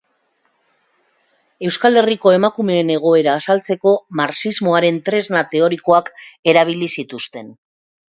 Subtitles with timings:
[1.69, 6.15] Euskal Herriko emakumeen egoera azaltzeko Marxismoaren tresna teorikoak
[6.57, 7.59] erabili zituzten.